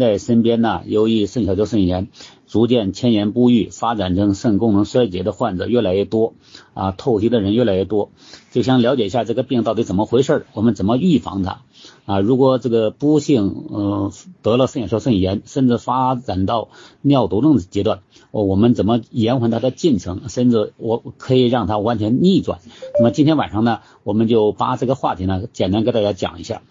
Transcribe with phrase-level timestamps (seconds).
[0.00, 2.08] 在身边呢，由于肾小球肾炎
[2.48, 6.34] 逐渐迁延不愈，发展成肾功能衰竭的患者越来越多
[6.74, 8.10] 啊，透析的人越来越多，
[8.50, 11.60] 就想了解一下这个病到底怎么回事，我们怎么预防它
[12.06, 12.18] 啊？
[12.18, 16.70] 如果这个不幸呃得了肾小球肾炎，甚至发展到
[17.02, 18.00] 尿毒症阶段，
[18.32, 22.58] 我我们怎么延缓它的进程，甚至我可以让它完全逆转？
[22.98, 26.62] 那么今天晚上呢，我们就把这个话题呢简单给大家讲一下。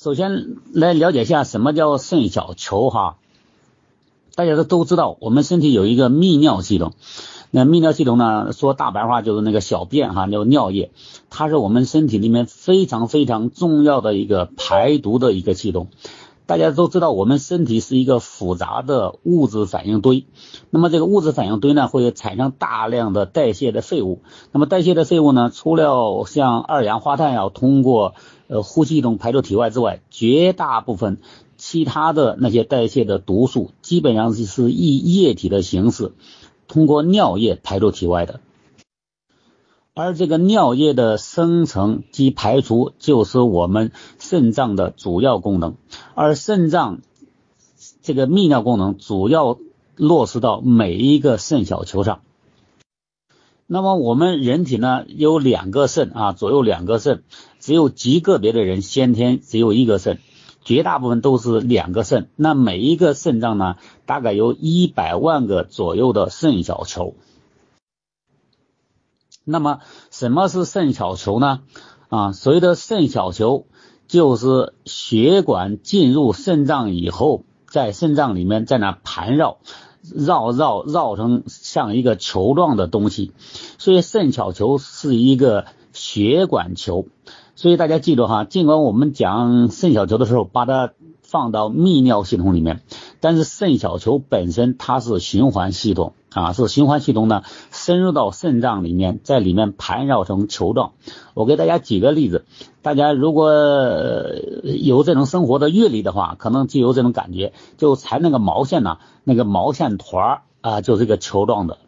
[0.00, 3.16] 首先来了解一下什么叫肾小球哈，
[4.36, 6.92] 大家都都知道，我们身体有一个泌尿系统，
[7.50, 10.92] 那泌尿系统呢，说大白话就是那个小便哈，叫尿液，
[11.30, 15.88] 它是我们身体里面非常非常重要的一个排毒的一个系统。
[16.48, 20.24] 大家都知道，我们身体是一个复杂的物质反应堆。
[20.70, 24.22] 那么这个物质反应堆呢，会产生大量的代谢的废物。
[24.50, 28.14] 那么代谢的废物呢，除了像二氧化碳要通过
[28.46, 31.18] 呃呼吸系统排出体外之外，绝大部分
[31.58, 36.12] 其他的那些代谢的毒素，基本上是是以液体的形式
[36.66, 38.40] 通过尿液排出体外的。
[39.98, 45.74] 而这个尿液的生成及排除，就是我们肾脏的主要功能。
[46.14, 47.00] 而肾脏
[48.00, 49.58] 这个泌尿功能，主要
[49.96, 52.20] 落实到每一个肾小球上。
[53.66, 57.24] 那么我们人体呢，有两个肾啊，左右两个肾，
[57.58, 60.20] 只有极个别的人先天只有一个肾，
[60.62, 62.28] 绝大部分都是两个肾。
[62.36, 63.74] 那每一个肾脏呢，
[64.06, 67.16] 大概有一百万个左右的肾小球。
[69.50, 71.60] 那么什么是肾小球呢？
[72.10, 73.64] 啊，所谓的肾小球
[74.06, 79.56] 就是血管进入肾脏以后，在肾脏里面在那盘绕，
[80.14, 83.32] 绕绕绕成像一个球状的东西，
[83.78, 87.06] 所以肾小球是一个血管球。
[87.54, 92.82] 所以大家记住哈，尽管我们讲肾小球的时候，把它放到泌尿系统里面，
[93.20, 96.12] 但是肾小球本身它是循环系统。
[96.30, 100.92] 啊，是循环系统呢，深入到肾脏里面，在里面盘绕成球状。
[101.34, 102.44] 我给大家举个例子，
[102.82, 103.50] 大家如果
[104.62, 111.78] 有这种生活的阅历的话，可能就有这种感觉，就缠那个毛线呢，那个毛线团啊，就是个球状的。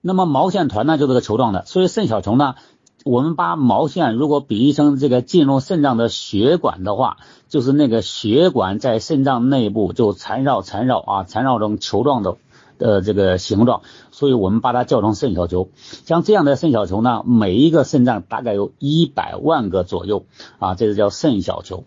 [0.00, 1.64] 那么毛线团呢，就是个球状的。
[1.64, 2.56] 所以肾小球呢。
[3.04, 12.36] 我们把毛线如果比喻成这个进入肾脏的血管的话，就是那个血管在肾脏内部就缠绕缠绕啊，缠绕成球状的
[12.78, 15.68] 呃这个形状，所以我们把它叫成肾小球。
[16.06, 20.24] 像这样的肾小球呢，每一个肾脏大概有一百万个左右
[20.58, 21.84] 啊，这个叫肾小球。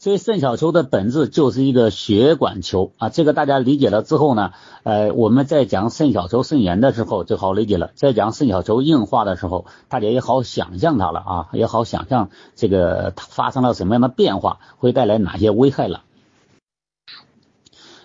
[0.00, 4.52] 所以肾小球的本质就是一个血管球啊，这个大家理解了之后呢，
[4.84, 16.04] 呃，我们在讲肾小球肾炎的时候就好理解了，在讲肾小球硬化的时候，大家也好想象它了啊，也好想象这个它发生了什么样的变化，会带来哪些危害了。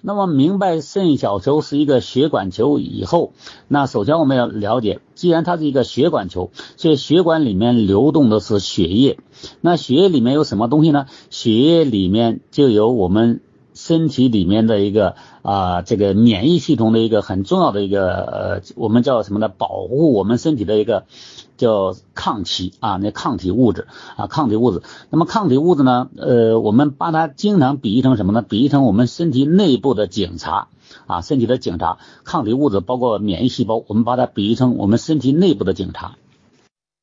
[0.06, 3.32] 那么明白肾小球是一个血管球以后，
[3.70, 9.20] 那首先我们要了解，既然它是一个血管球，所以血管里面流动的是血液。
[9.62, 11.06] 那血液里面有什么东西呢？
[11.30, 13.40] 血液里面就有我们
[13.74, 19.48] 身体里面的一个啊，这个免疫系统的一个很重要的一个呃，我们叫什么呢？
[19.48, 21.06] 保护我们身体的一个。
[21.56, 24.82] 叫抗体啊，那抗体物质啊，抗体物质。
[25.12, 26.10] 那么抗体物质呢？
[26.18, 28.42] 呃，我们把它经常比喻成什么呢？
[28.42, 30.68] 比喻成我们身体内部的警察
[31.06, 31.98] 啊，身体的警察。
[32.24, 36.18] 抗体物质包括免疫细胞，我们把它比喻成我们身体内部的警察。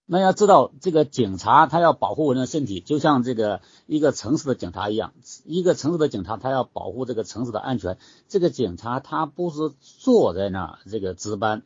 [0.06, 5.12] 那要知道，这个警察他要保护我们的身体，就像这个一个城市的警察一样。
[5.45, 7.99] 一个城市的警察，他要保护这个城市的安全。
[8.28, 11.62] 这个警察他不是坐在那儿这个值班。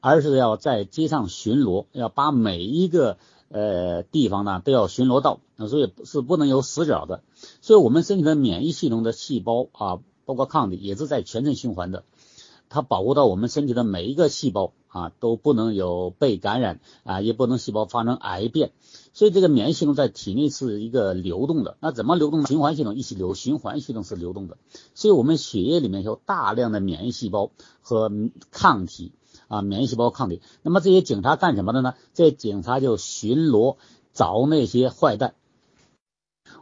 [0.00, 3.18] 而是要在街上巡逻，要把每一个
[3.48, 7.24] 呃地方呢都要巡逻到，所以是不能有死角的。
[7.60, 12.04] 所以，我们身体的免疫系统的细胞啊，包括抗体也是在全身循环的，
[12.68, 18.72] 它保护到我们身体的每一个细胞啊都不能有被感染啊，也不能细胞发生癌变。
[19.14, 21.78] 所以，这个免疫系统在体内是一个流动的。
[21.80, 22.46] 那怎么流动呢？
[22.46, 24.58] 循环系统一起流，循环系统是流动的。
[24.94, 28.12] 所以我们血液里面有大量的免疫细胞和
[28.50, 29.12] 抗体。
[29.48, 30.42] 啊，免疫细胞抗体。
[30.60, 31.94] 那么这些警察干什么的呢？
[32.12, 33.76] 这些警察就巡逻
[34.12, 35.34] 找那些坏蛋。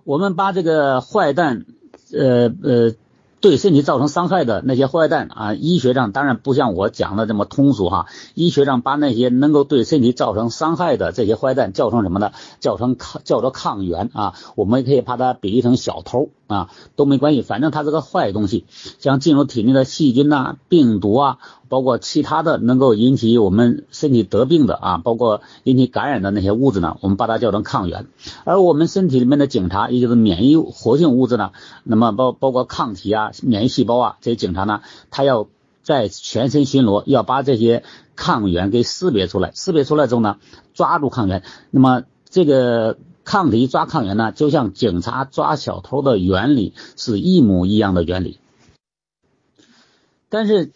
[0.04, 1.66] 我们把这个坏蛋，
[2.12, 2.94] 呃呃，
[3.46, 8.06] 对身体造成伤害的那些坏蛋啊，医学上当然不像我讲的这么通俗哈。
[8.34, 12.32] 医学上把那些能够对身体造成伤害的这些坏蛋叫成什么呢？
[12.58, 14.34] 叫成抗，叫做抗原啊。
[14.56, 18.64] 我们可以把它比喻成小偷啊，都没关系，反正它是个坏东西，
[18.98, 21.38] 像进入体内的细菌呐、病毒啊，
[21.68, 28.06] 包括其他的能够引起我们身体得病的啊，包括引起感染的那些物质呢，我们把它叫成抗原。
[28.44, 31.50] 而我们身体里面的警察，也就是免疫活性物质呢，
[31.82, 35.48] 那么包包括抗体啊、免疫细胞啊这些警察呢，它要
[35.82, 37.82] 在全身巡逻，要把这些
[38.14, 40.36] 抗原给识别出来，识别出来之后呢，
[40.74, 42.96] 抓住抗原，那么这个。
[43.26, 48.38] 抗体抓抗原呢，就像警察抓小偷的原理是一模一样的原理。
[50.28, 50.70] 但是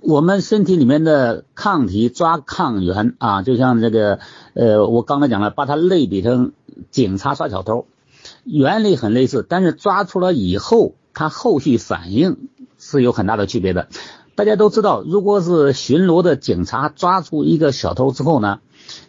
[0.00, 4.18] 我们身体里面的抗体抓抗原啊，就像这个
[4.54, 6.52] 呃，我刚才讲了，把它类比成
[6.90, 7.86] 警察抓小偷，
[8.44, 12.48] 原理很类似，但是抓出来以后，它后续反应
[12.78, 13.88] 是有很大的区别的。
[14.34, 18.60] 大家都知道，如果是巡逻的警察抓住一个小偷之后呢？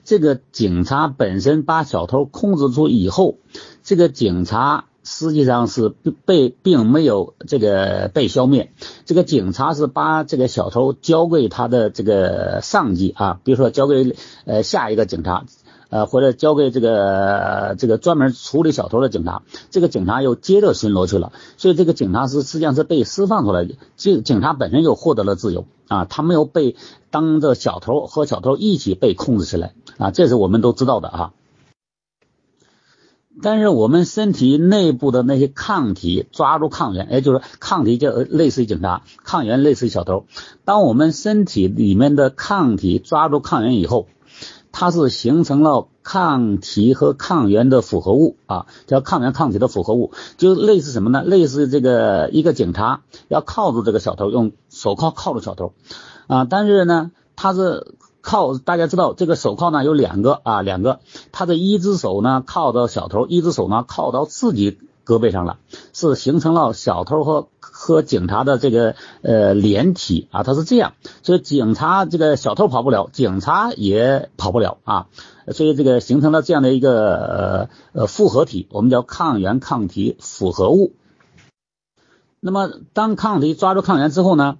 [0.04, 3.38] 这个警察本身把小偷控制住以后，
[3.84, 5.90] 这个警察实际上是
[6.26, 8.72] 被并没有这个被消灭。
[9.06, 15.46] 这个警察是把这个小偷交给他的这个上级啊，比如说交给呃下一个警察。
[15.90, 26.76] 呃，或者交给这个这个专门处理小偷的警察，这个警察又接着巡逻去了，所以这个警察是实际上是被释放出来的，这警察本身又获得了自由啊，他没有被
[27.12, 31.34] 当着小偷和小偷一起被控制起来啊，这是我们都知道的啊。
[33.42, 40.26] 但是我们身体内部的那些抗体抓住抗原，也就是抗体就类似于警察，抗原类似于小偷。
[40.64, 44.08] 当我们身体里面的抗体抓住抗原以后。
[44.78, 51.24] 它是形成了抗体和抗原的复合物啊，叫抗原抗体的复合物，就类似什么呢？
[51.24, 55.72] 类似这个一个警察要铐住这个小偷，用手铐铐住小偷
[56.28, 61.00] 啊，但是呢，他是铐，大家知道这个手铐呢有两个啊，两个，
[61.32, 64.78] 他的一只手呢铐到小偷，一只手呢铐到自己。
[65.06, 65.60] 胳膊上了，
[65.94, 67.48] 是形成了小偷和
[67.86, 75.06] 和警察的这个呃连体啊，它是这样，所以警察这个小偷跑不了，警察也跑不了啊，
[75.52, 80.94] 所以这个形成了这样的一个呃呃复合体，我们叫抗原抗体复合物。
[82.40, 84.58] 那么当抗体抓住抗原之后呢，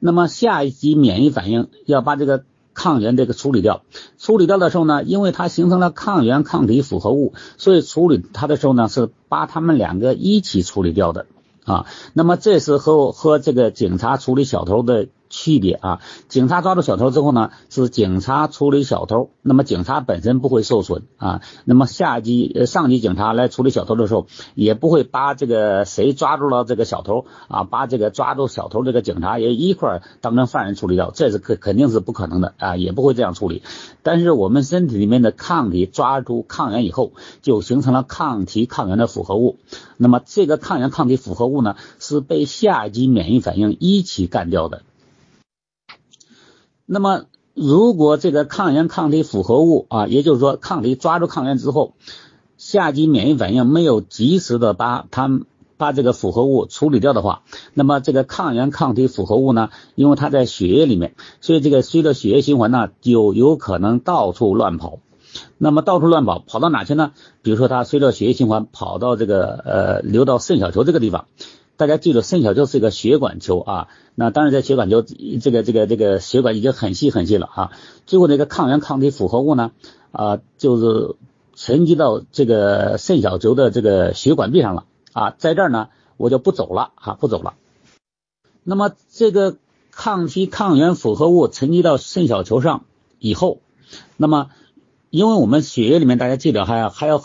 [0.00, 2.42] 那么下一级免疫反应要把这个。
[2.76, 3.84] 抗原这个处理掉，
[4.18, 11.26] 处理掉的时候呢，因为它形成了抗原抗体复合物，所以处理它的时候呢，是把它们两个一起处理掉的
[11.64, 11.86] 啊。
[12.12, 15.08] 那么这时候和这个警察处理小偷的。
[15.28, 21.40] 区别啊，警察抓住小偷之后呢，是警察处理小偷，那么警察本身不会受损啊。
[21.64, 33.62] 那么下级呃上级警察来处理小偷的时候，也不会把这个谁抓住了这个小偷啊，把这个抓住小偷这个警察也一块当成犯人处理掉，这是肯肯定是不可能的啊，也不会这样处理。
[34.02, 37.12] 但是我们身体里面的抗体抓住抗原以后，
[37.42, 39.56] 就形成了抗体抗原的复合物。
[39.96, 44.82] 那么这个抗原抗体复合物呢，是被下级免疫反应一起干掉的。
[46.86, 51.94] 那么，如果这个抗原抗体复合物啊，也就是说抗体抓住抗原之后，
[52.58, 55.40] 下级免疫反应没有及时的把它
[55.76, 57.42] 把这个复合物处理掉的话，
[57.72, 64.98] 那么这个抗原抗体复合物呢，因为它在血液里面，所以这个随着血液循环呢，就有可能到处乱跑。
[65.58, 67.12] 那么到处乱跑，跑到哪去呢？
[67.42, 71.26] 比如说它随着血液循环跑到这个呃流到肾小球这个地方。
[71.76, 73.88] 大家记住，肾小球是一个血管球啊。
[74.14, 77.72] 那当然，在血管球这个这个这个血管已经很细很细了啊。
[78.06, 79.72] 最后，这个抗原抗体复合物呢
[80.12, 81.16] 啊，就是
[81.56, 85.34] 沉积到这个肾小球的这个血管壁上了啊。
[85.36, 87.54] 在这儿呢，我就不走了啊，不走了。
[88.62, 89.56] 那么，这个
[89.90, 92.84] 抗体抗原复合物沉积到肾小球上
[93.18, 93.58] 以后，
[94.16, 94.50] 那么
[95.10, 97.20] 因为我们血液里面，大家记得还要还要。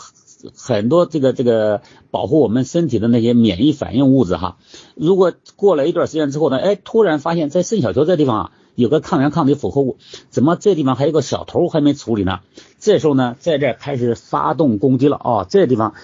[0.54, 4.56] 很多这个这个保护我们身体的那些免疫反应物质哈，
[4.94, 9.96] 如果过了一段时间之后呢，哎，突然发现，在肾小球这地方啊，有个抗原抗体复合物，
[10.30, 12.40] 怎么这地方还有个小偷还没处理呢？
[12.78, 15.94] 这时候呢，在这开始发动攻击了哦，这地方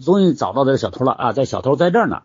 [0.00, 2.22] 终于找到这个小偷了啊，在小偷在这儿呢，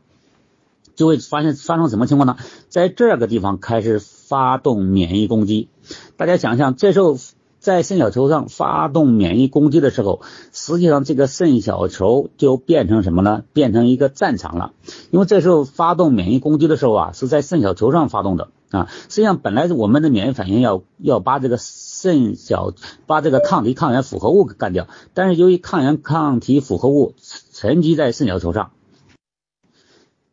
[0.96, 2.38] 就会发现发生什么情况呢？
[2.70, 5.70] 在这个地方开始发动免疫攻击，
[6.18, 7.18] 大家想想，这时候。
[7.64, 10.20] 在肾小球上发动免疫攻击的时候，
[10.52, 13.46] 实际上这个肾小球就变成什么呢？
[13.54, 14.74] 变成一个战场了。
[15.12, 18.90] 因为这时候发动免疫攻击的时候啊，是在肾小球上发动的啊。
[18.92, 22.74] 实际上本来我们的免疫反应要要把这个肾小
[23.06, 27.14] 把这个抗体抗原复合物给干掉，但是由于抗原抗体复合物
[27.54, 28.72] 沉积在肾小球上，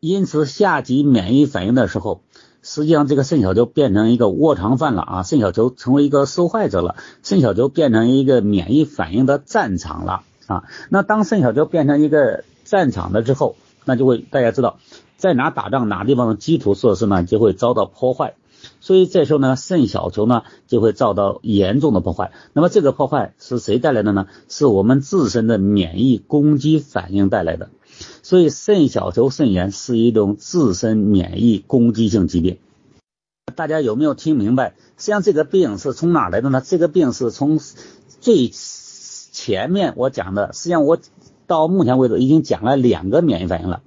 [0.01, 2.23] 因此下级免疫反应的时候。
[2.63, 5.23] 实际上，这个肾小球变成一个窝藏犯了啊！
[5.23, 10.63] 肾小球成为一个受害者了，肾小球变成一个免疫反应的战场了啊！
[10.89, 14.77] 那当肾小球变成一个战场了之后，那就会大家知道，
[15.17, 18.35] 在哪打仗哪地方的基础设施呢就会遭到破坏，
[18.79, 22.31] 所以这时候呢肾小球呢就会遭到严重的破坏。
[22.53, 24.27] 那么这个破坏是谁带来的呢？
[24.49, 27.69] 是我们自身的免疫攻击反应带来的。
[28.23, 32.57] 所以肾小球肾炎是一种自身免疫攻击性疾病。
[33.55, 34.75] 大家有没有听明白？
[34.97, 36.61] 实际上这个病是从哪来的呢？
[36.65, 37.59] 这个病是从
[38.19, 40.97] 最前面我讲的，实际上我
[41.47, 43.81] 到目前为止已经讲了两个免疫反应了。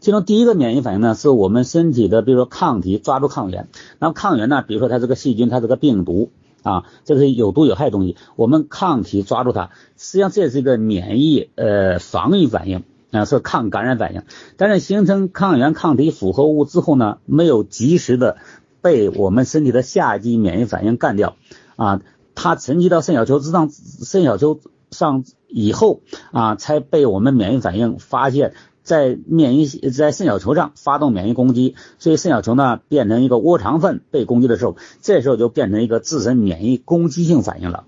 [0.00, 6.30] 其中第一个免疫反应呢，是我们身体的，比如说抗体抓住抗原，那么抗原呢，比如说它这个细菌，它这个病毒
[6.62, 14.22] 啊，这是有毒有害东西，我们抗体抓住它，实际上这是一个免疫呃防御反应啊，是抗感染反应。
[14.56, 18.38] 但是形成抗原抗体复合物之后呢，没有及时的。
[18.84, 21.36] 被我们身体的下级免疫反应干掉
[21.76, 22.00] 啊，
[22.34, 24.58] 它沉积到肾小球之上，肾小球
[24.90, 26.00] 上以后
[26.32, 37.84] 啊，才被我们免疫反应发现，在免疫在肾小球上发动免疫攻击，所以肾小球呢变成一个窝肠粪被攻击的时候，这时候就变成一个自身免疫攻击性反应了。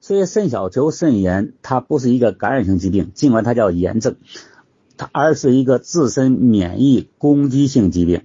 [0.00, 4.16] 所以肾小球肾炎它不是一个感染性疾病，尽管它叫炎症，
[4.96, 8.22] 它而是一个自身免疫攻击性疾病。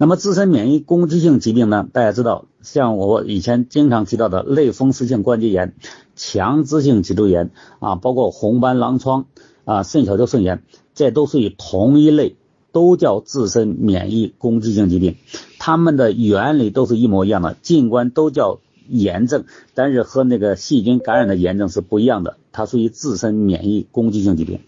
[0.00, 1.88] 那么自身免疫攻击性疾病呢？
[1.92, 5.74] 大家知道，像我以前经常提到的类风湿性关节炎、
[6.14, 9.26] 强直性脊柱炎啊，包括红斑狼疮
[9.64, 10.62] 啊、肾小球肾炎，
[10.94, 12.36] 这都属于同一类，
[12.70, 15.16] 都叫自身免疫攻击性疾病。
[15.58, 24.60] 它们的原理都是一模一样的，尽管都叫炎症，但是和那个细菌感染的炎症是不一样的，它属于自身免疫攻击性疾病。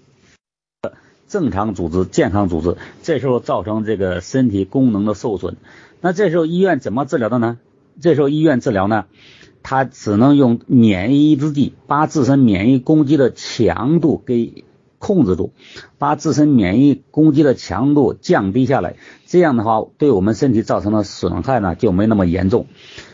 [1.29, 5.57] 正常组织、健康组织，这时候造成这个身体功能的受损，
[6.01, 7.59] 那这时候医院怎么治疗的呢？
[8.01, 9.05] 这时候医院治疗呢，
[9.63, 14.65] 他只能用免疫抑制剂，把自身免疫攻击的强度给
[14.99, 15.53] 控制住，
[15.99, 22.67] 把自身免疫攻击的强度降低下来，这样的话，对我们身体造成的损害呢就没那么严重，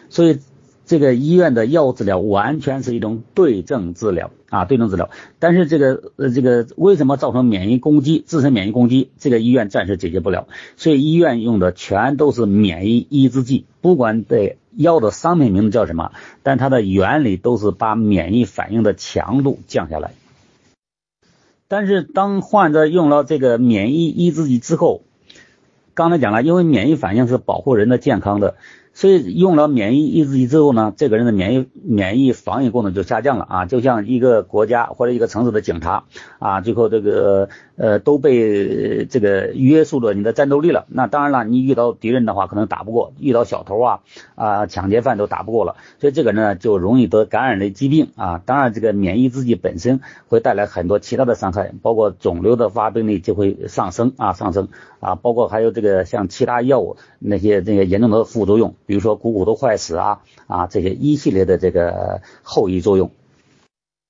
[0.08, 0.38] 所以。
[0.87, 5.11] 这个医院的药物治疗完全是一种对症治疗啊，对症治疗。
[5.40, 9.11] 但是这个呃，这个为什么造成免疫攻击、自身免疫攻击？
[9.19, 16.12] 这个医院暂时解决不了，所以医院用的全都是免疫抑制剂，不管这药的商品名字叫什么，
[16.45, 20.12] 但它的原理都是把免疫反应的强度降下来。
[21.66, 25.02] 但是当患者用了这个免疫抑制剂之后，
[25.95, 28.55] 刚才讲了，因为免疫反应是保护人的健康的。
[28.97, 36.05] 所以用了免疫抑制剂之后呢，这个人的免疫免疫防御功能就下降了啊，就像一个国家或者一个城市的警察
[36.38, 40.87] 啊，最后这个呃都被这个约束了你的战斗力了。
[40.88, 44.00] 那当然了，你遇到敌人的话可能打不过，遇到小偷啊
[44.35, 48.41] 啊抢劫犯都打不过了，所以这个呢就容易得感染类疾病啊。
[48.47, 54.69] 当然，这个免疫抑制剂本身会带来很多其他的伤害，包括肿瘤的发病率就会上升啊上升
[55.00, 58.75] 啊，包括还有这个像其他药物那些这些严重的副作用。
[58.87, 63.11] 比如说股骨头坏死啊啊这些一系列的这个后遗作用，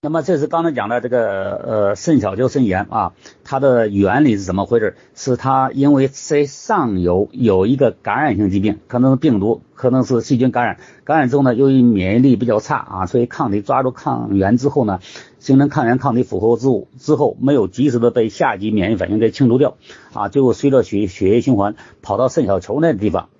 [0.03, 4.95] 那么这是刚才讲的这个呃肾小球肾炎啊，它的原理是怎么回事？
[5.15, 15.01] 是它因为在上游有一个感染性疾病，可能是病毒，可能是细菌感染，感染之后呢，由于免疫力比较差啊，所以抗体抓住抗原之后呢，
[15.41, 19.77] 形成抗原抗体复合物之后，没有及时的被下级免疫反应给清除掉
[20.13, 23.31] 啊，最后随着血血液循环跑到肾小球那地方。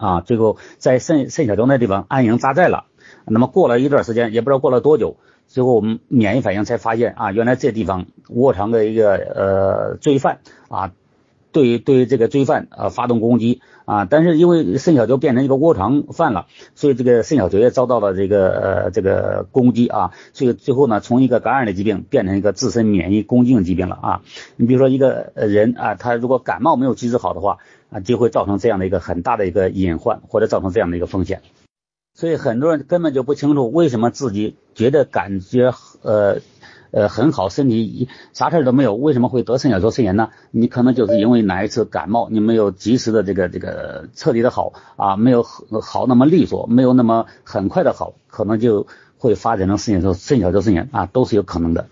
[0.00, 2.86] 啊，最后在肾肾小球那地方安营扎寨了。
[3.26, 5.16] 那么过了一段时间，也不知道过了多久，
[5.46, 10.38] 最后我们免疫反应才发现啊，原来这地方窝藏的一个呃罪犯
[10.68, 10.92] 啊，
[11.52, 14.06] 对对这个罪犯呃发动攻击啊。
[14.06, 20.12] 但是因为肾小球变成一个窝藏犯了，所以这个肾小球也遭到了这个呃这个攻击啊。
[20.32, 24.22] 所以最后呢，从一个感染的疾病变成一个自身免疫攻击的疾病了啊。
[24.56, 27.58] 你比如说一个人啊，他如果感冒没有及时好的话。
[27.90, 31.42] 啊，就会造成这样的一个很大的一个隐患，或者造成这样的一个风险。
[32.14, 36.38] 所以很多人根本就不清楚为什么自己觉得感觉呃
[36.90, 40.30] 呃很好，身体啥事儿都没有，为什么会得肾小球肾炎呢？
[40.50, 48.86] 你可能就是因为哪一次感冒，你没有及时的这个这个彻底的好啊，没有好那么利索，没有那么很快的好，可能就
[49.18, 51.86] 会发展成肾小球肾小球肾炎啊，都是有可能的。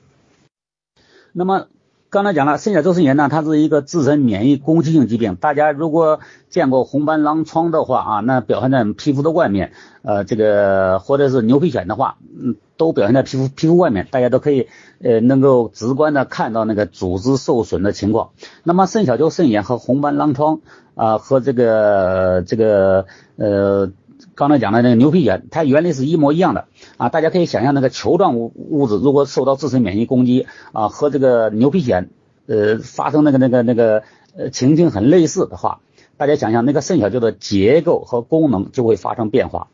[1.33, 1.69] 那么。
[2.11, 5.35] 刚才讲了，肾小球肾炎呢，它是一个自身免疫攻击性疾病。
[5.35, 14.69] 大家如果见过红斑狼疮的话啊，那表现在皮肤的外面，呃，这个或者是牛皮癣的话，嗯，都表现在皮肤皮肤外面，大家都可以
[15.03, 18.31] 呃能够直观的看到那个组织受损的情况。
[18.62, 20.61] 那么肾小球肾炎和红斑狼疮
[20.95, 23.05] 啊和这个这个
[23.37, 23.91] 呃。
[24.35, 27.09] 刚才讲的那个牛皮癣，它原理是一模一样的啊！
[27.09, 32.09] 大家可以想象那个球状物物质，如果受到自身免疫攻击啊，和这个牛皮癣
[32.47, 34.03] 呃发生那个那个那个
[34.37, 35.81] 呃情景很类似的话，
[36.17, 39.69] 大家想想那个肾小球的结构和功能就会发生变化。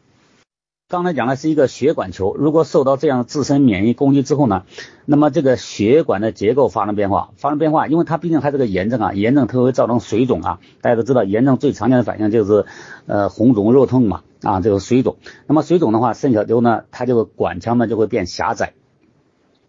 [0.94, 4.62] 刚才讲的是一个血管球，如果受到这样自身免疫攻击之后呢，
[5.06, 12.64] 那么这个血管的结构发生变化，发生变化，因为它毕竟还是个炎症啊，炎症它会造成水肿啊，大家都知道炎症最常见的反应就是
[13.06, 15.16] 呃红肿肉痛嘛啊，这个水肿。
[15.48, 18.74] 那么水肿的话，肾小球呢，它这个管腔呢就会变狭窄。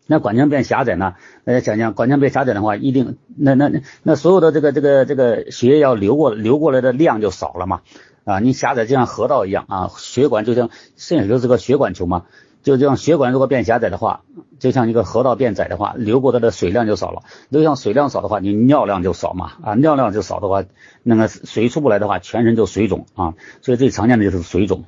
[0.05, 3.71] 那管腔变狭窄呢，大家想想，管腔变狭窄的话，一定那那
[4.03, 7.81] 那所有的这个这个这个血液要流过流过来的量就少了嘛。
[8.25, 12.25] 啊，你狭窄就像河道一样啊，血管就像肾小球是个血管球嘛，
[12.63, 14.23] 就这样血管如果变狭窄的话，
[14.57, 20.63] 就像一个河道变窄的话，流过它的水量就少了，流向水量少的话，你尿量就少嘛，啊，尿量就少的话，
[21.03, 24.85] 那个水出不来的话，全身就水肿啊，所以最常见的就是水肿。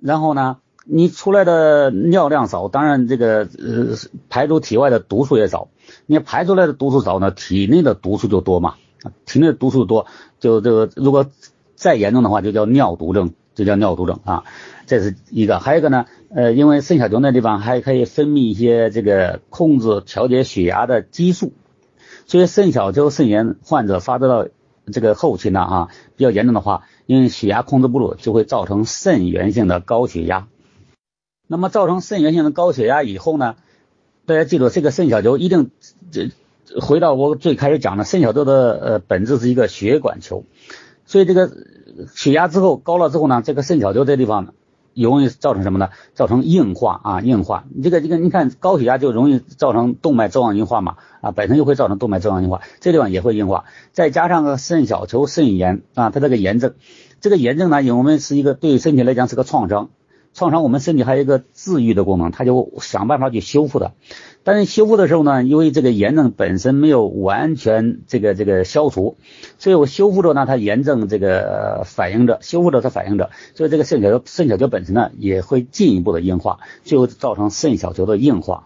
[0.00, 3.96] 然后呢，你出来的尿量少，当然这个呃
[4.28, 5.66] 排出体外的毒素也少，
[6.06, 8.76] 你排出来的毒素少呢，体内的毒素就多嘛，
[9.26, 10.06] 体内的毒素多，
[10.38, 11.26] 就这个如果。
[11.78, 14.42] 再严重的话就叫尿毒症，就叫尿毒症啊，
[14.86, 15.60] 这是一个。
[15.60, 21.52] 还有一个呢，呃，因为肾小球那地方还可以分泌一些这个控制调节血压的激素，
[22.26, 24.48] 所以肾小球肾炎患者发展到
[24.92, 30.48] 这个后期呢啊比较严重的话，因为血压控制不住，就会造成肾源性的高血压。
[31.46, 33.54] 那么造成肾源性的高血压以后呢，
[34.26, 35.70] 大家记住这个肾小球一定
[36.10, 36.30] 这
[36.80, 40.44] 回到我最开始讲的，肾小球的呃本质是一个血管球。
[41.08, 41.50] 所以这个
[42.14, 44.52] 血压之后高了之后呢，这个肾小球这地方
[44.94, 45.88] 容易造成什么呢？
[46.12, 47.64] 造成硬化啊，硬化。
[47.74, 53.64] 你这个这个你看高血压就容易造成动脉粥样硬化嘛啊，本身就会造成动脉粥样硬化，这地方也会硬化。
[53.92, 56.74] 再加上个肾小球肾炎啊，它这个炎症，
[57.22, 59.88] 这个炎症呢，我们是一个对身体来讲是个创伤。
[60.34, 63.94] 创伤，我们身体还有一个治愈的功能，它就想办法去修复的。
[64.50, 69.18] 但是修复的时候呢，因为这个炎症本身没有完全这个这个消除，
[69.58, 78.64] 所以我修复着呢，它炎症这个反应着，修复着它反应着，所以这个肾小球肾小球本身呢也会进一步的硬化，最后造成肾小球的硬化。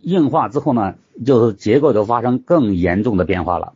[0.00, 0.94] 硬化之后呢，
[1.26, 3.74] 就是结构就发生更严重的变化了。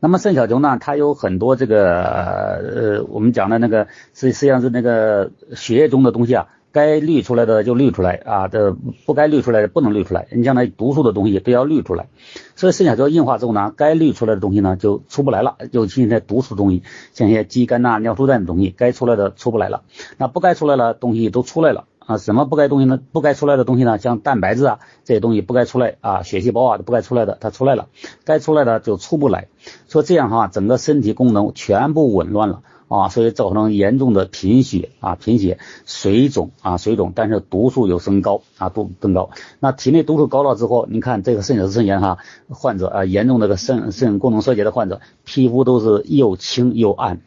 [0.00, 8.72] 那么肾小球呢，它有很多这个呃，我们讲的那个实实际上是那个血液中的东西啊，该滤出来的就滤出来啊，这
[9.06, 10.28] 不该滤出来的不能滤出来。
[10.32, 12.08] 你将来毒素的东西都要滤出来，
[12.56, 19.82] 所以肾小球硬化之后呢，该滤出来的东西呢就出不来了，就现在毒素东西，像一些肌酐呐、尿素氮的东西，该出来的出不来了，
[20.16, 21.86] 那不该出来的东西都出来了。
[22.06, 22.98] 啊，什么不该东西呢？
[23.12, 23.96] 不该出来的东西呢？
[23.98, 27.86] 像蛋白质啊这些东西不该出来啊，血细胞啊都不该出来的，它出来了，
[28.24, 29.46] 该出来的就出不来。
[29.88, 39.30] 说这样哈，整个身体功能全部紊乱了啊，所以造成严重的贫血啊，贫血、水肿啊，水肿，但是毒素又升高啊，度增高。
[39.60, 47.20] 那体内毒素高了之后，你看这个肾小球肾炎哈，患者啊，严重这个肾肾功能衰竭的患者，皮肤都是又青又暗。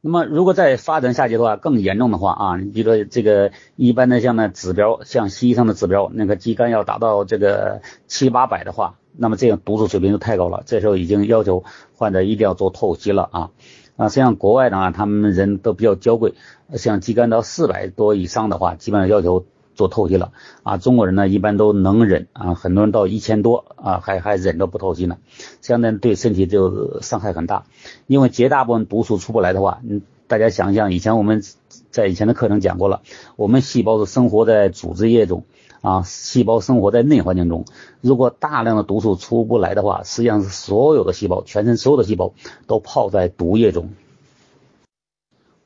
[0.00, 13.50] 那么，如果再发展下去的话，更严重的话啊，你比如说这个一般的像那指标，像西医上的指标，那个肌酐要达到这个七八百的话，那么这样毒素水平就太高了，这时候已经要求患者一定要做透析了啊
[13.96, 16.34] 啊，实际上国外呢，他们人都比较娇贵，
[16.74, 19.44] 像肌酐到四百多以上的话，基本上要求。
[19.76, 20.30] 做透析了
[20.62, 25.18] 啊，中国人呢一般都能忍啊，很多人到一千多啊还还忍着不透析呢，
[25.60, 27.64] 这样呢对身体就伤害很大，
[28.06, 31.42] 因为绝大部分毒素出不来的话，嗯，大家想想以前我们
[31.90, 33.02] 在以前的课程讲过了，
[33.34, 35.44] 我们细胞是生活在组织液中
[35.84, 37.64] 啊，细胞生活在内环境中，
[38.00, 42.32] 如果大量的毒素出不来的话，实际上是所有的细胞，全身所有的细胞
[42.66, 43.90] 都泡在毒液中，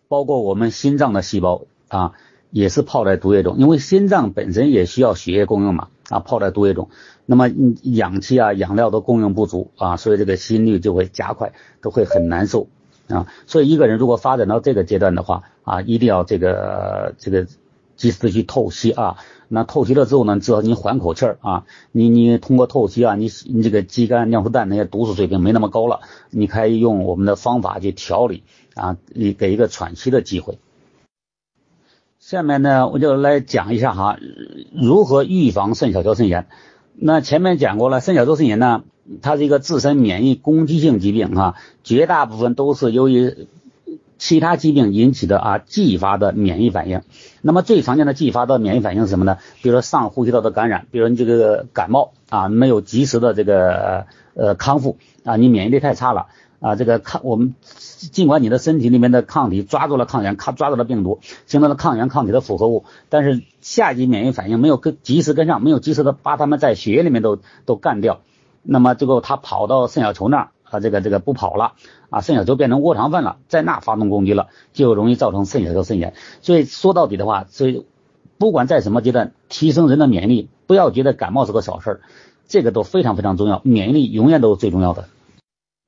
[0.08, 2.12] 包括我们心脏的细胞啊。
[2.50, 6.88] 也是泡在毒液中，因为心脏本身也需要血液供应嘛，啊，泡在毒液中，
[7.26, 7.46] 那么
[7.82, 11.52] 氧气啊、养料都供应不足啊，所以这个心率就会加快，
[11.82, 12.68] 都会很难受
[13.06, 13.26] 啊。
[13.46, 17.46] 所以一个人如果发展到这个阶段的话啊，一定要这个这个
[17.98, 19.18] 及时的去透析啊。
[19.50, 28.42] 那透析了之后呢，至少你缓口气儿啊，你你通过透析啊，你你这个肌酐、尿素氮那些毒素水平没那么高了，你可以用我们的方法去调理
[28.74, 30.58] 啊，你给一个喘息的机会。
[32.18, 34.18] 下面呢，我就来讲一下哈，
[34.74, 36.46] 如何预防肾小球肾炎。
[36.94, 38.82] 那前面讲过了，肾小球肾炎呢，
[39.22, 43.48] 它是一个自身免疫攻击性疾病哈，绝大部分都是由于
[44.18, 47.02] 其他疾病引起的啊继发的免疫反应。
[47.40, 49.38] 那么最常见的继发的免疫反应是什么呢？
[49.62, 56.26] 比如说上呼吸道的感染，比如你这个感冒啊，没有及时的这个呃康复啊，你免疫力太差了。
[56.60, 57.54] 啊，这个抗我们
[58.10, 68.22] 尽管你的身体里面的抗体抓住了抗原，它抓住了病毒，形成了抗原抗体的复合物，但是下级免疫反应没有跟及时跟上，没有及时的把它们在血液里面都都干掉
[68.64, 71.74] 那么最后他跑到肾小球那儿啊，这个这个不跑了
[72.10, 76.14] 啊，肾小球变成窝肠粪了，在那发动攻击了，就容易造成肾小球肾炎。
[76.40, 77.86] 所以说到底的话，所以
[78.38, 82.00] 不管在什么阶段，提升人的免疫力，不要觉得感冒是个小事儿，
[82.46, 85.08] 这个都非常非常重要，免疫力永远都是最重要的。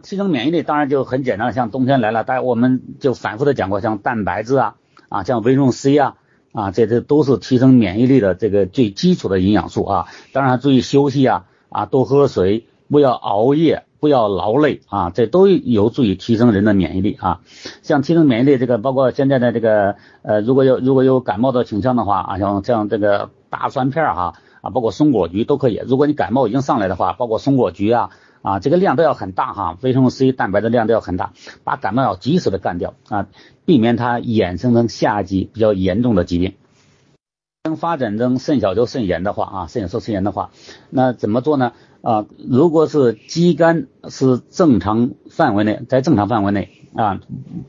[0.02, 4.76] 提升免疫力当然就很简单，像冬天来了，大家我们就反复的讲过，像蛋白质啊
[5.10, 6.16] 啊，像维生素 C 啊
[6.52, 10.06] 啊，这这都是提升免疫力的这个最基础的营养素啊。
[10.32, 17.40] 当然注意休息啊啊，多喝水，不要熬夜，不要劳累啊，这都有助于提升人的免疫力啊。
[17.82, 25.80] 像提升免疫力这个，包括现在的这个呃，如果有如果有感冒的倾向的话啊，像像这个大蒜片儿哈啊，包括松果菊都可以。
[25.86, 28.10] 如果你感冒已经上来的话，包括松果菊啊。
[28.42, 33.26] 啊，这个量都要很大哈，维生素 C、蛋白的量都要很大，把感冒要及时的干掉啊，
[33.66, 36.54] 避免它衍生成下级比较严重的疾病。
[37.64, 40.48] 能发展成肾小球肾炎的话啊，肾小球肾炎的话，
[40.88, 41.74] 那怎么做呢？
[42.02, 47.20] 啊，如果是肌酐是正常范围内，在正常范围内啊，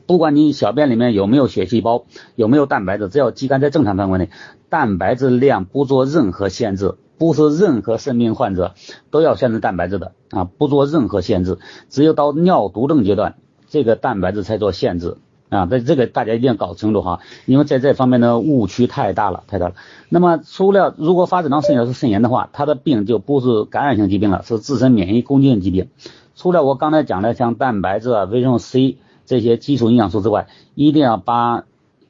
[0.06, 4.30] 不管你小便里面有没有血细胞，有没有蛋白质，只要肌酐在正常范围内，
[4.68, 6.96] 蛋白质量不做任何限制。
[7.18, 8.74] 不是任何肾病患者
[9.12, 13.36] 都要限制蛋白质的啊，不做任何限制，只有到尿毒症阶段，
[13.68, 15.18] 这个蛋白质才做限制
[15.58, 15.66] 啊。
[15.66, 19.74] 这这个大家一定要搞清楚哈，因为在这方面的误区太大了，太大了。
[20.08, 25.88] 那么除了如果发展到肾小球肾炎的话，它的病就不是感染性疾病了，是自身免疫攻击性疾病。
[26.34, 31.64] 除了我刚才讲的像蛋白质啊、维生素 C 这些基础营养素之外，一定要把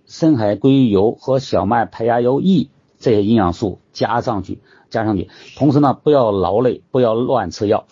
[0.06, 4.60] 深海鲑鱼油和小麦胚芽油 E 这些营养素加上去。
[4.92, 7.86] 加上去，同时呢，不要劳累，不要乱吃药。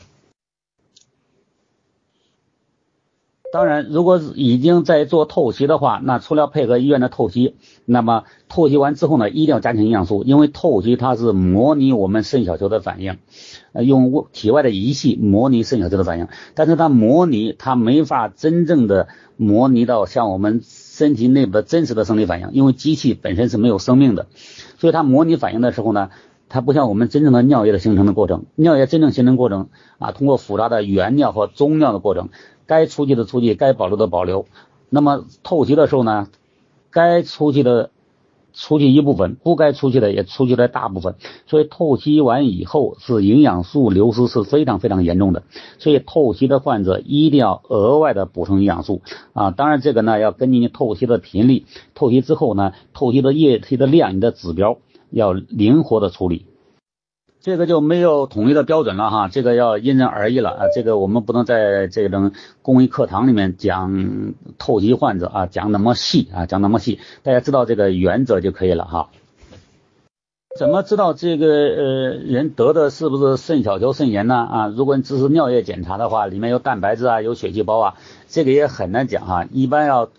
[3.52, 13.18] 当然，如果已经在做透析的话，那除了配合医院的透析，那么透析完之后呢，一定要加强营养素，因为透析它是模拟我们肾小球的反应，
[13.72, 24.28] 呃，用体外的仪器模拟肾小球的反应，但是它模拟它没法真正的模拟到像我们身体内部的真实的生理反应，因为机器本身是没有生命的，
[24.78, 26.10] 所以它模拟反应的时候呢。
[26.50, 29.68] 它不像我们真正的尿液的形成的过程，尿液真正形成过程
[30.00, 32.28] 啊，通过复杂的原尿和中尿的过程，
[32.66, 34.46] 该出去的出去，该保留的保留。
[34.88, 36.26] 那么透析的时候呢，
[36.90, 37.90] 该出去的
[38.52, 41.14] 出去一部分，不该出去的也出去了大部分。
[41.46, 45.44] 所以透析完以后是营养素流失是非常非常严重的。
[45.78, 49.02] 所以透析的患者一定要额外的补充营养素
[49.34, 49.52] 啊。
[49.52, 54.78] 当然这个呢要根据你透析的频率，透析之后呢，透析的液体的量，你的指标。
[55.10, 56.46] 要灵活的处理，
[57.40, 69.08] 这个就没有统一的标准了哈，这个要因人而异了啊，这个我们不能在这种公益课堂里面讲透析患者啊，讲那么细啊，讲那么细，大家知道这个原则就可以了哈。
[70.58, 74.34] 怎么知道这个呃人得的是不是肾小球肾炎呢？
[74.34, 77.94] 啊，如果你只是尿液检查的话，里面有蛋白质啊，有血细胞啊，
[78.28, 80.10] 这个也很难讲哈，一般要。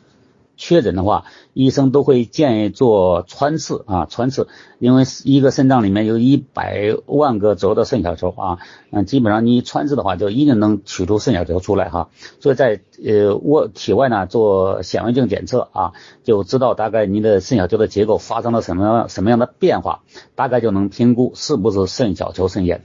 [0.57, 4.47] 确诊的话，医生都会建议做穿刺啊，穿刺，
[4.79, 8.59] 因为一个肾脏里面有一百万个左右的肾小球啊，
[8.91, 12.09] 嗯，基本上你穿刺的话，就一定能取出肾小球出来哈。
[12.39, 20.03] 所以在呃我体外呢做显微镜检测啊，就知道大概你的肾小球的结构发生了什么什么样的变化，
[20.35, 22.83] 大概就能评估是不是肾小球肾炎。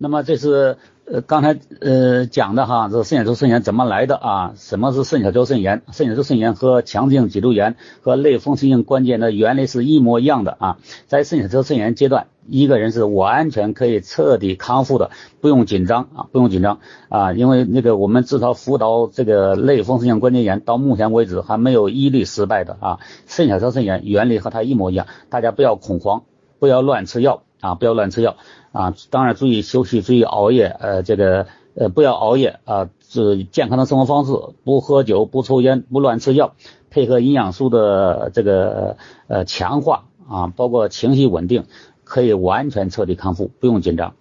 [0.00, 4.52] 那么这是呃刚才呃讲的哈，这肾小球肾炎怎么来的啊？
[4.56, 5.82] 什么是肾小球肾炎？
[5.90, 10.78] 肾小球肾炎和强直性脊柱炎和类风湿性关节炎的原理是一模一样的啊。
[11.08, 23.00] 在肾小球肾炎阶段，一个人是完全可以彻底康复的，不用紧张啊，不用紧张啊，因为那个我们至少辅导这个类风湿性关节炎到目前为止还没有一例失败的啊。
[23.26, 26.22] 肾小球肾炎原理和它一模一样，大家不要恐慌，
[26.60, 28.36] 不要乱吃药啊，不要乱吃药。
[28.70, 36.52] 啊，当然注意休息，注意熬夜，呃，这个呃不要熬夜啊，是健康的生活方式，不喝酒，不抽烟，不乱吃药，
[36.90, 41.64] 配合营养素的这个呃强化啊，包括情绪稳定，
[42.04, 44.12] 可以完全彻底康复，不用紧张。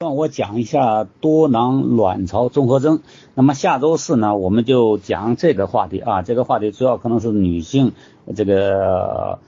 [0.00, 3.00] 让我讲一下多囊卵巢综合征。
[3.34, 7.92] 那么下周四呢，我们就讲这个话题啊，这个话题主要可能是女性
[8.36, 9.38] 这个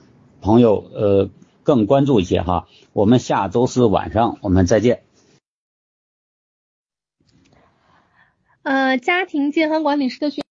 [0.41, 1.29] 朋友呃。
[1.67, 5.03] 更关注一些哈，我们下周四晚上我们再见。
[8.63, 10.43] 呃，家庭健康管理师的学。